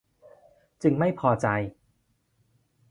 [0.81, 1.47] จึงไม่พอใจ